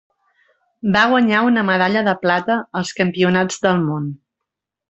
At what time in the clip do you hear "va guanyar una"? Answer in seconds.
0.95-1.65